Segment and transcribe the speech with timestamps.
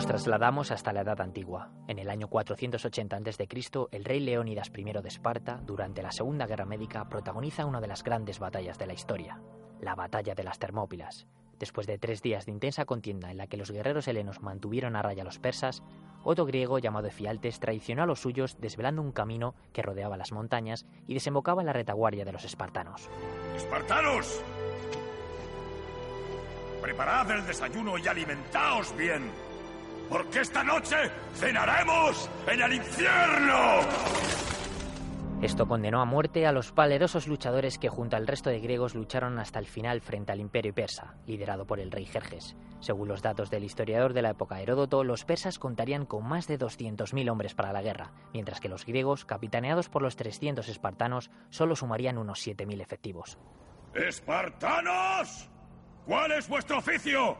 [0.00, 1.68] Nos trasladamos hasta la Edad Antigua.
[1.86, 3.48] En el año 480 a.C.,
[3.90, 8.02] el rey Leónidas I de Esparta, durante la Segunda Guerra Médica, protagoniza una de las
[8.02, 9.42] grandes batallas de la historia,
[9.78, 11.26] la Batalla de las Termópilas.
[11.58, 15.02] Después de tres días de intensa contienda en la que los guerreros helenos mantuvieron a
[15.02, 15.82] raya a los persas,
[16.24, 20.86] otro griego llamado Efialtes traicionó a los suyos desvelando un camino que rodeaba las montañas
[21.08, 23.10] y desembocaba en la retaguardia de los espartanos.
[23.54, 24.42] ¡Espartanos!
[26.80, 29.30] Preparad el desayuno y alimentaos bien,
[30.10, 30.96] porque esta noche
[31.34, 33.80] cenaremos en el infierno.
[35.40, 39.38] Esto condenó a muerte a los valerosos luchadores que junto al resto de griegos lucharon
[39.38, 42.56] hasta el final frente al imperio persa, liderado por el rey Jerjes.
[42.80, 46.58] Según los datos del historiador de la época Heródoto, los persas contarían con más de
[46.58, 51.74] 200.000 hombres para la guerra, mientras que los griegos, capitaneados por los 300 espartanos, solo
[51.74, 53.38] sumarían unos 7.000 efectivos.
[53.94, 55.48] ¡Espartanos!
[56.04, 57.38] ¿Cuál es vuestro oficio?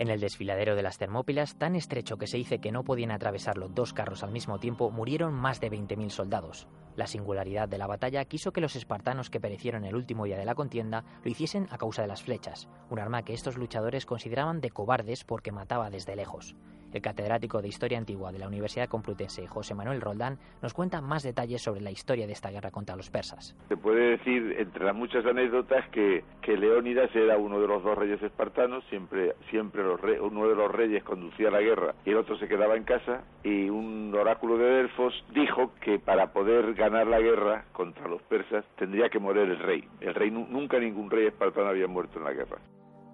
[0.00, 3.68] En el desfiladero de las Termópilas, tan estrecho que se dice que no podían atravesarlo
[3.68, 6.68] dos carros al mismo tiempo, murieron más de 20.000 soldados.
[6.96, 10.46] La singularidad de la batalla quiso que los espartanos que perecieron el último día de
[10.46, 14.62] la contienda lo hiciesen a causa de las flechas, un arma que estos luchadores consideraban
[14.62, 16.56] de cobardes porque mataba desde lejos.
[16.92, 21.22] El catedrático de Historia Antigua de la Universidad Complutense, José Manuel Roldán, nos cuenta más
[21.22, 23.56] detalles sobre la historia de esta guerra contra los persas.
[23.68, 27.96] Se puede decir, entre las muchas anécdotas, que, que Leónidas era uno de los dos
[27.96, 29.82] reyes espartanos, siempre, siempre
[30.20, 33.68] uno de los reyes conducía la guerra y el otro se quedaba en casa, y
[33.68, 39.08] un oráculo de Delfos dijo que para poder ganar la guerra contra los persas tendría
[39.08, 39.84] que morir el rey.
[40.00, 42.58] El rey nunca ningún rey espartano había muerto en la guerra.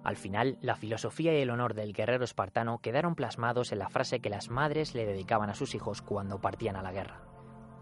[0.07, 4.21] Al final, la filosofía y el honor del guerrero espartano quedaron plasmados en la frase
[4.21, 7.19] que las madres le dedicaban a sus hijos cuando partían a la guerra.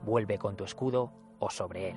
[0.01, 1.95] Vuelve con tu escudo o sobre él.